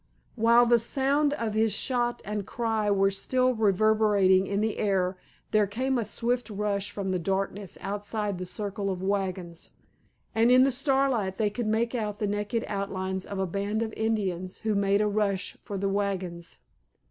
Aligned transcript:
While 0.35 0.65
the 0.65 0.79
sound 0.79 1.33
of 1.33 1.53
his 1.53 1.71
shot 1.71 2.23
and 2.25 2.47
cry 2.47 2.89
were 2.89 3.11
still 3.11 3.53
reverberating 3.53 4.47
in 4.47 4.59
the 4.59 4.79
air 4.79 5.15
there 5.51 5.67
came 5.67 5.99
a 5.99 6.05
swift 6.05 6.49
rush 6.49 6.89
from 6.89 7.11
the 7.11 7.19
darkness 7.19 7.77
outside 7.81 8.39
the 8.39 8.47
circle 8.47 8.89
of 8.89 9.03
wagons, 9.03 9.69
and 10.33 10.49
in 10.49 10.63
the 10.63 10.71
starlight 10.71 11.37
they 11.37 11.51
could 11.51 11.67
make 11.67 11.93
out 11.93 12.17
the 12.17 12.25
naked 12.25 12.65
outlines 12.67 13.27
of 13.27 13.37
a 13.37 13.45
band 13.45 13.83
of 13.83 13.93
Indians 13.93 14.57
who 14.65 14.73
made 14.73 15.01
a 15.01 15.07
rush 15.07 15.55
for 15.61 15.77
the 15.77 15.87
wagons. 15.89 16.57